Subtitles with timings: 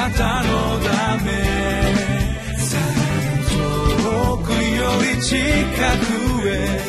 [0.00, 1.30] なたのため
[3.50, 6.80] 遠くより近くへ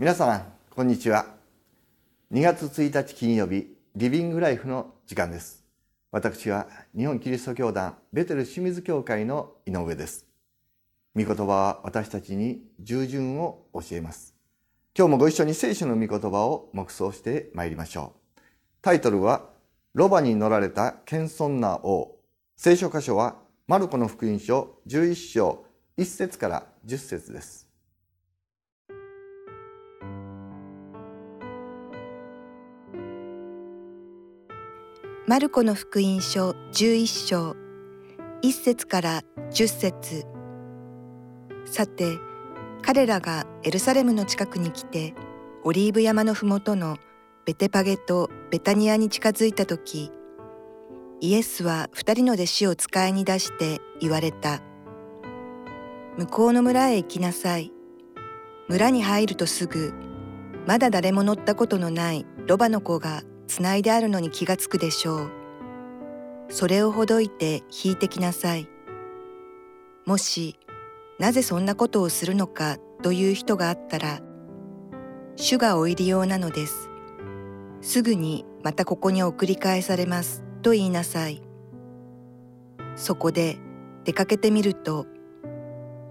[0.00, 0.44] 皆様
[0.74, 1.26] こんにちは。
[2.32, 5.64] 2月1日金曜日リビングライフの時間です。
[6.10, 6.66] 私は
[6.96, 10.26] 日本キリスト教団ベテル清水教会の井上です。
[11.16, 14.34] 御言葉は私たちに従順を教えます。
[14.94, 18.40] 今日もご一緒に聖書の御言葉を黙想してまいりましょう。
[18.82, 19.48] タイトルは
[19.94, 22.18] ロバに乗られた謙遜な王
[22.54, 25.64] 聖書箇所はマルコの福音書11章
[25.96, 27.66] 1節から10節です。
[35.26, 37.56] マルコの福音書11章
[38.42, 40.35] 1節から10節。
[41.66, 42.18] さて
[42.82, 45.14] 彼らがエルサレムの近くに来て
[45.64, 46.96] オリーブ山のふもとの
[47.44, 50.10] ベテパゲとベタニアに近づいた時
[51.20, 54.62] イエスは二人の弟子を使いに出して言われた
[56.16, 57.72] 向こうの村へ行きなさい
[58.68, 59.92] 村に入るとすぐ
[60.66, 65.30] まだ誰も乗ったことのないロバの子がつないであるのに気がつくでしょう。
[66.48, 68.68] それをほどいて引いてきなさい。
[70.04, 70.58] もし、
[71.18, 74.20] なぜそんなことをするのかという人があったら、
[75.36, 76.90] 主がお入り用なのです。
[77.80, 81.42] すぐにまたここに送り返されますと言いなさい。
[82.96, 83.58] そこで
[84.04, 85.06] 出かけてみると、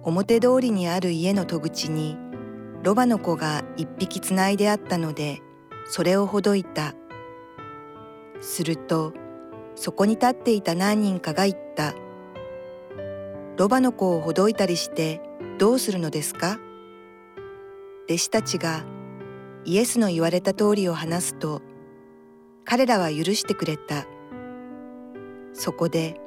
[0.03, 2.17] 表通りにある家の戸口に
[2.83, 5.39] ロバの子が一匹つないであったので、
[5.87, 6.93] それをほどいた。
[8.41, 9.13] すると
[9.75, 11.93] そこに立っていた何人かが言った
[13.57, 15.21] 「ロバの子をほどいたりして
[15.57, 16.59] どうするのですか?」
[18.07, 18.83] 弟子たちが
[19.63, 21.61] イエスの言われた通りを話すと
[22.63, 24.05] 彼らは許してくれた
[25.53, 26.19] そこで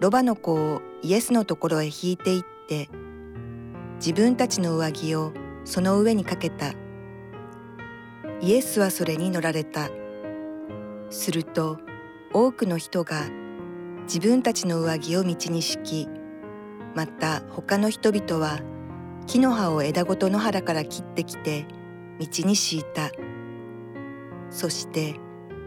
[0.00, 2.88] ロバの子をイエスのところへ引いていって
[3.96, 5.32] 自分たちの上着を
[5.64, 6.72] その上にかけた
[8.40, 9.90] イエスはそれに乗られた。
[11.10, 11.78] すると
[12.32, 13.22] 多くの人が
[14.02, 16.08] 自分たちの上着を道に敷き
[16.94, 18.60] また他の人々は
[19.26, 21.66] 木の葉を枝ごと野原から切ってきて
[22.18, 23.10] 道に敷いた。
[24.50, 25.16] そして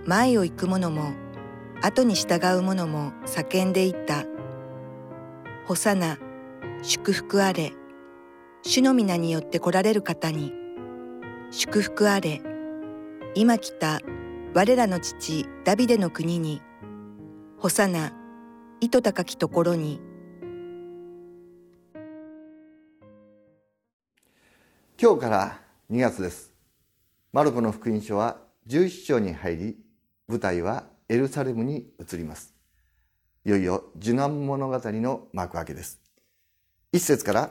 [0.05, 1.13] 前を行く者も
[1.81, 4.25] 後に従う者も叫んでいた
[5.65, 6.17] 「ホサナ
[6.81, 7.73] 祝福あれ。
[8.63, 10.53] 主の皆によって来られる方に
[11.51, 12.41] 祝福あれ。
[13.35, 13.99] 今来た
[14.53, 16.61] 我らの父ダビデの国に、
[17.57, 18.11] ホサナ、
[18.81, 20.01] 糸高きところに。
[25.03, 25.57] 今日から
[25.89, 26.53] 2月です。
[27.33, 29.77] マルコの福音書は11章に入り、
[30.27, 32.53] 舞台はエルサレムに移ります。
[33.43, 35.99] いよいよ受難物語の幕開けです。
[36.91, 37.49] 一節から、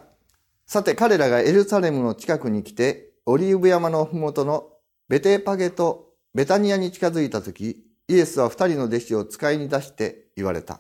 [0.65, 4.69] さて彼らがエルサレムの近くに来て、オリーブ山のふもとの
[5.09, 10.78] ベテパゲとベタニアに近づいた時、イエスは二人の弟子を使いに出して言われた。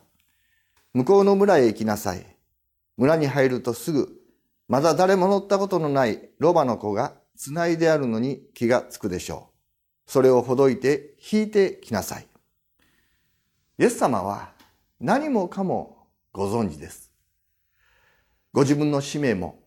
[0.94, 2.24] 向こうの村へ行きなさい。
[2.96, 4.19] 村に入るとすぐ、
[4.70, 9.50] まだ誰も乗ったことのないロバの子が繋いであるのに気がつくでしょ
[10.06, 10.10] う。
[10.12, 12.28] それをほどいて引いてきなさい。
[13.80, 14.52] イエス様は
[15.00, 17.10] 何もかもご存知です。
[18.52, 19.58] ご自分の使命も、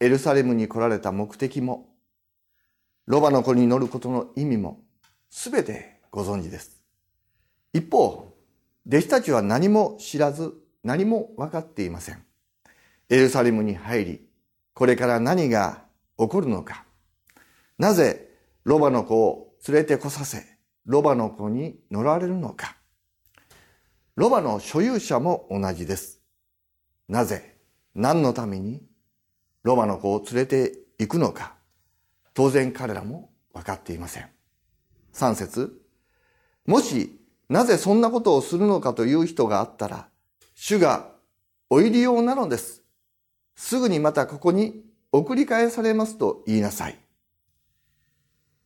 [0.00, 1.94] エルサレムに来られた目的も、
[3.06, 4.80] ロバの子に乗ることの意味も、
[5.30, 6.82] すべてご存知です。
[7.72, 8.34] 一方、
[8.88, 12.24] 弟子たちは何も知らず、何も分かっていません。
[13.08, 14.28] エルサレムに入り、
[14.72, 15.84] これから何が
[16.18, 16.84] 起こるのか。
[17.78, 18.30] なぜ、
[18.64, 20.44] ロバの子を連れてこさせ、
[20.86, 22.76] ロバの子に乗られるのか。
[24.16, 26.20] ロバの所有者も同じです。
[27.08, 27.56] なぜ、
[27.94, 28.82] 何のために、
[29.62, 31.54] ロバの子を連れて行くのか。
[32.32, 34.28] 当然彼らも分かっていません。
[35.14, 35.80] 3節
[36.66, 40.08] もし、なぜそんなことをするのかという人があったら、
[40.54, 41.10] 主が
[41.68, 42.83] お入り用なのです。
[43.56, 46.98] すぐにまたここに送り返されますと言いなさい。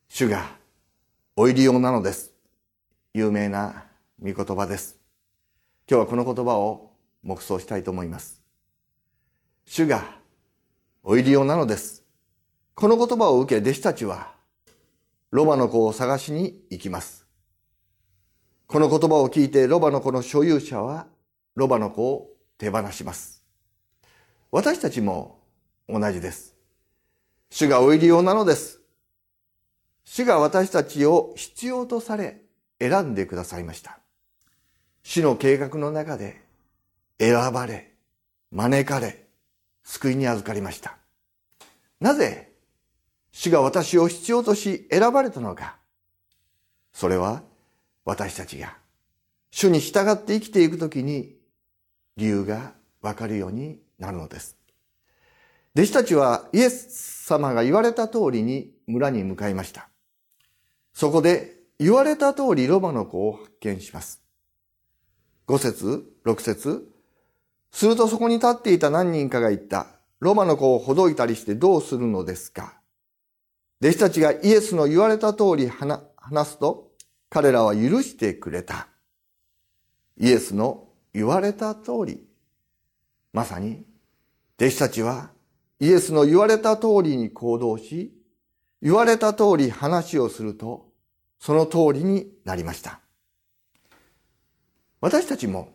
[0.09, 0.57] 主が
[1.37, 2.33] お入り用なのです。
[3.15, 3.85] 有名な
[4.21, 4.99] 御言葉です。
[5.89, 6.93] 今日はこの言葉を
[7.23, 8.43] 黙想したいと思います。
[9.67, 10.17] 主が
[11.03, 12.03] お入り用なのです。
[12.75, 14.33] この言葉を受け弟子たちは
[15.31, 17.27] ロバの子を探しに行きます。
[18.67, 21.07] この言葉を聞いてロバの子の所有者は
[21.55, 23.38] ロバの子を手放します。
[24.51, 25.41] 私たちも
[25.89, 26.55] 同じです。
[27.51, 28.81] 主がお入り用なのです。
[30.05, 32.41] 主が私たちを必要とされ
[32.81, 33.99] 選んでくださいました。
[35.03, 36.41] 主の計画の中で
[37.19, 37.93] 選ばれ、
[38.51, 39.27] 招かれ、
[39.85, 40.97] 救いに預かりました。
[42.01, 42.53] なぜ
[43.33, 45.77] 主が私を必要とし選ばれたのか。
[46.95, 47.43] それは
[48.07, 48.79] 私たちが
[49.51, 51.37] 主に従って生きていくときに
[52.17, 52.73] 理由が
[53.03, 54.57] わかるようになるのです。
[55.75, 59.89] 弟子たちはイエス様が言われた通りに村に向かいました。
[60.93, 64.23] そこで言われた通りロバの子を発見します。
[65.47, 66.89] 5節6節
[67.71, 69.87] するとそこに立っていた何人かが言った。
[70.21, 72.81] ロマの子をほどいたりしてどうするのですか
[73.81, 76.01] 弟子たちがイエスの言われた通り話
[76.49, 76.91] すと、
[77.31, 78.89] 彼らは許してくれた。
[80.17, 82.28] イエスの言われた通り、
[83.39, 83.85] まさに
[84.61, 85.31] 弟子たちは
[85.79, 88.13] イエスの言われた通りに行動し、
[88.83, 90.89] 言われた通り話をすると、
[91.39, 92.99] その通りになりました。
[95.01, 95.69] 私たちも、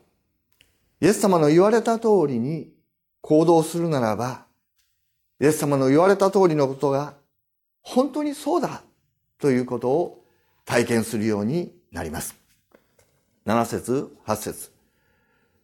[0.99, 2.69] イエス様の言われた通りに
[3.21, 4.45] 行動するならば、
[5.39, 7.13] イエス様の言われた通りのことが
[7.81, 8.83] 本当にそうだ
[9.39, 10.25] ということを
[10.65, 12.35] 体験するようになります。
[13.45, 14.73] 7節8節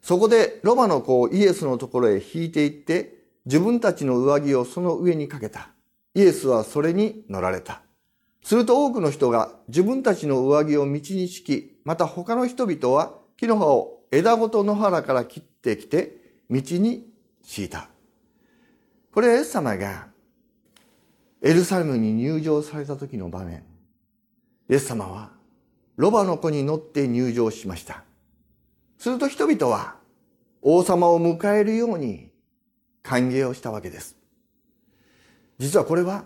[0.02, 5.70] そこでロバの子をイエスのところへ引いていって自分たちの上着をその上にかけた。
[6.16, 7.82] イエスはそれに乗られた。
[8.44, 16.16] すると多くの人が自分たちの上着を道に敷き、また他の人々は木の葉を枝ごと野原から切ってきて
[16.50, 17.08] 道に
[17.44, 17.90] 敷いた。
[19.14, 20.08] これはエス様が
[21.42, 23.64] エルサレムに入場された時の場面。
[24.70, 25.32] イエス様は
[25.96, 28.04] ロバの子に乗って入場しました。
[29.00, 29.96] すると人々は
[30.62, 32.30] 王様を迎えるように
[33.02, 34.18] 歓迎をしたわけです。
[35.58, 36.26] 実はこれは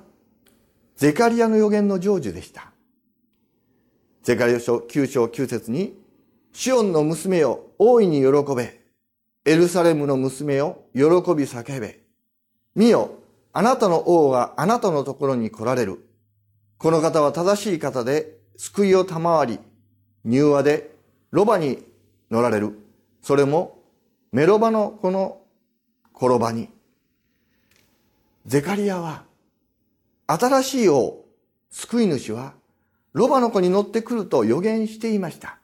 [0.95, 2.71] ゼカリアの予言の成就でした。
[4.23, 5.99] ゼカリア書9章9節に、
[6.53, 8.81] シオンの娘を大いに喜べ、
[9.45, 11.99] エルサレムの娘を喜び叫べ。
[12.75, 13.11] 見よ、
[13.53, 16.07] あなたの王があなたのところに来られる。
[16.77, 19.59] この方は正しい方で救いを賜り、
[20.25, 20.95] 柔和で
[21.31, 21.83] ロバに
[22.33, 22.79] 乗られる。
[23.21, 23.83] それも
[24.31, 25.43] メロバのこの
[26.15, 26.69] 転ばに。
[28.47, 29.23] ゼカリアは
[30.25, 31.23] 新しい王、
[31.69, 32.55] 救い主は
[33.13, 35.59] ロバの子に乗ってくると予言していました。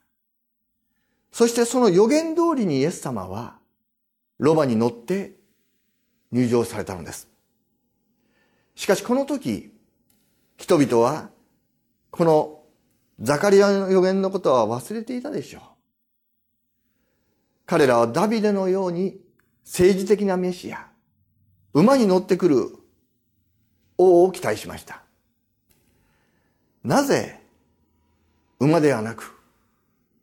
[1.31, 3.57] そしてその予言通りにイエス様は
[4.37, 5.33] ロバに乗って
[6.31, 7.27] 入場されたのです。
[8.75, 9.73] しかしこの時、
[10.57, 11.31] 人々は
[12.11, 12.61] この
[13.19, 15.61] ザカリアの予言のことは忘れていたでしょう。
[17.69, 19.19] 彼らはダビデのように
[19.63, 20.87] 政治的なメシア、
[21.71, 22.75] 馬に乗ってくる
[23.95, 25.03] 王を期待しました。
[26.83, 27.39] なぜ
[28.59, 29.35] 馬ではなく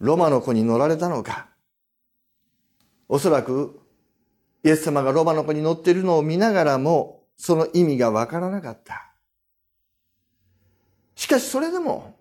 [0.00, 1.46] ロマの子に乗られたのか。
[3.08, 3.78] おそらく
[4.64, 9.12] イエス様がロバの子に乗っているのを見ながらも、その意味がわからなかった。
[11.14, 12.16] しかしそれでも、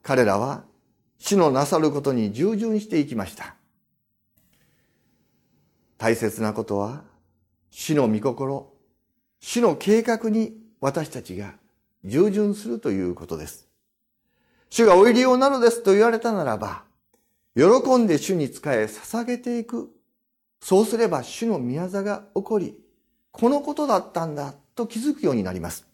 [0.00, 0.62] 彼らは
[1.18, 3.56] 主のなさることに従順していきました。
[6.02, 7.04] 大切なことは、
[7.70, 8.72] 主の御心、
[9.38, 11.54] 主の計画に私たちが
[12.04, 13.68] 従順するということです。
[14.68, 16.82] 主がお入り用なのですと言われたならば、
[17.54, 19.94] 喜んで主に仕え捧げていく
[20.60, 22.76] そうすれば主の宮座が起こり、
[23.30, 25.86] このことだったんだと気づくようになります。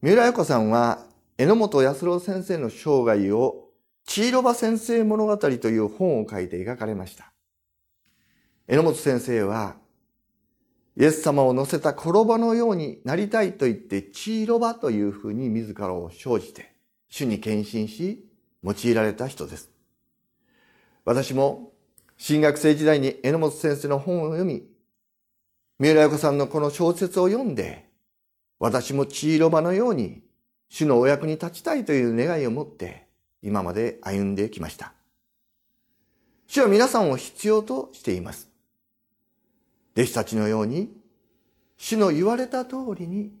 [0.00, 1.04] 三浦彩子さんは、
[1.38, 3.70] 榎本康郎先生の生涯を、
[4.06, 7.31] チーロバ先生物語という本を書いて描かれました。
[8.72, 9.76] 榎本先生は、
[10.96, 16.72] イエス様を乗せた転ばのようになりたいと言って、チーロバというふうに自らを生じて、
[17.10, 18.24] 主に献身し、
[18.64, 19.70] 用いられた人です。
[21.04, 21.74] 私も
[22.16, 24.66] 新学生時代に榎本先生の本を読み、
[25.78, 27.90] 三浦子さんのこの小説を読んで、
[28.58, 30.22] 私も血色場のように
[30.70, 33.06] 主のお役に立ちたいという願いを持って
[33.42, 34.94] 今まで歩んできました。
[36.46, 38.51] 主は皆さんを必要としています。
[39.96, 40.90] 弟子たちのように
[41.76, 43.32] 主の言われた通りに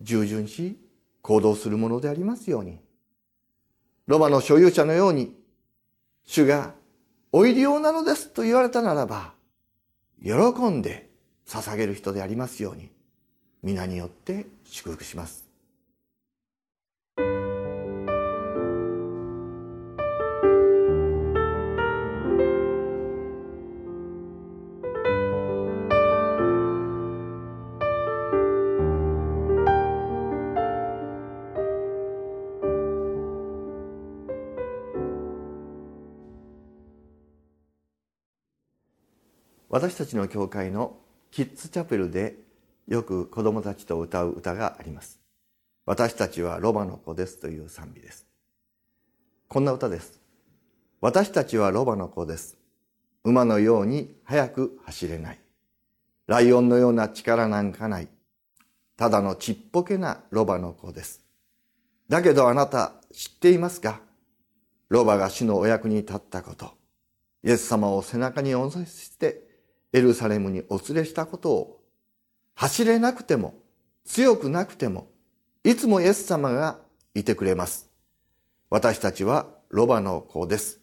[0.00, 0.78] 従順し
[1.20, 2.78] 行動するものでありますように。
[4.06, 5.36] ロマの所有者のように
[6.24, 6.74] 主が
[7.30, 9.32] お入り用なのですと言われたならば、
[10.22, 10.32] 喜
[10.68, 11.10] んで
[11.46, 12.90] 捧げる人でありますように、
[13.62, 15.41] 皆によって祝福します。
[39.72, 40.98] 私たちの教会の
[41.30, 42.36] キッズチャペルで
[42.88, 45.18] よく子供たちと歌う歌があります。
[45.86, 48.26] 私たちはロバの子ですという賛美です。
[49.48, 50.20] こんな歌です。
[51.00, 52.58] 私たちはロバの子です。
[53.24, 55.38] 馬のように速く走れない。
[56.26, 58.08] ライオンのような力なんかない。
[58.98, 61.22] ただのちっぽけなロバの子です。
[62.10, 64.02] だけどあなた知っていますか？
[64.90, 66.72] ロバが死のお役に立ったこと。
[67.42, 69.50] イエス様を背中にお乗せして
[69.92, 71.80] エルサレムにお連れしたことを
[72.54, 73.54] 走れなくても
[74.04, 75.08] 強くなくても
[75.64, 76.78] いつもイエス様が
[77.14, 77.88] いてくれます。
[78.68, 80.80] 私たちはロバの子です。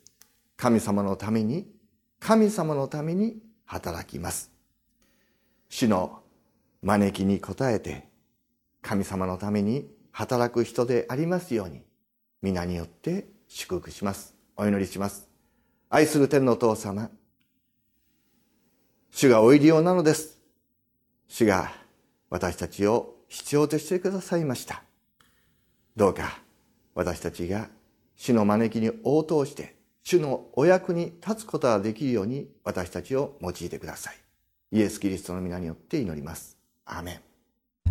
[0.55, 1.67] 神様のために、
[2.19, 4.51] 神様のために働きます。
[5.69, 6.21] 主の
[6.81, 8.07] 招きに応えて、
[8.81, 11.81] 神様のために働く人でありますように、
[12.41, 14.33] 皆によって祝福します。
[14.55, 15.27] お祈りします。
[15.89, 17.09] 愛する天のお父様、
[19.11, 20.39] 主がお入りようなのです。
[21.27, 21.71] 主が
[22.29, 24.83] 私たちを必要としてくださいました。
[25.95, 26.39] どうか
[26.95, 27.69] 私たちが
[28.15, 34.15] 主の招きに応答して、主のお役に立つことができるように私たちを用いてください。
[34.71, 36.57] イエス・キリストの皆によって祈ります。
[36.85, 37.21] アーメン。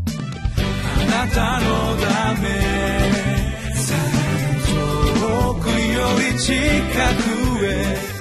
[0.01, 2.49] あなたのため
[5.19, 5.75] 遠くよ
[6.33, 6.55] り近
[7.59, 8.19] くへ